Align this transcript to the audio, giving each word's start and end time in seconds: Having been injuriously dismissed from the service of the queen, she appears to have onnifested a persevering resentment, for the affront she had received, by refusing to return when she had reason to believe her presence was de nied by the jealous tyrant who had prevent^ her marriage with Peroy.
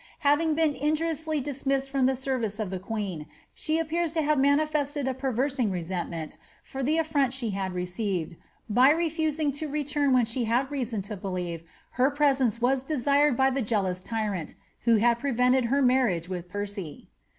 Having 0.21 0.55
been 0.55 0.73
injuriously 0.73 1.39
dismissed 1.41 1.91
from 1.91 2.07
the 2.07 2.15
service 2.15 2.57
of 2.59 2.71
the 2.71 2.79
queen, 2.79 3.27
she 3.53 3.77
appears 3.77 4.11
to 4.13 4.23
have 4.23 4.39
onnifested 4.39 5.07
a 5.07 5.13
persevering 5.13 5.69
resentment, 5.69 6.37
for 6.63 6.81
the 6.81 6.97
affront 6.97 7.33
she 7.33 7.51
had 7.51 7.73
received, 7.73 8.35
by 8.67 8.89
refusing 8.89 9.51
to 9.51 9.69
return 9.69 10.11
when 10.11 10.25
she 10.25 10.45
had 10.45 10.71
reason 10.71 11.03
to 11.03 11.15
believe 11.15 11.61
her 11.91 12.09
presence 12.09 12.59
was 12.59 12.83
de 12.83 12.95
nied 12.95 13.37
by 13.37 13.51
the 13.51 13.61
jealous 13.61 14.01
tyrant 14.01 14.55
who 14.85 14.95
had 14.95 15.19
prevent^ 15.19 15.65
her 15.67 15.83
marriage 15.83 16.27
with 16.27 16.49
Peroy. 16.49 17.05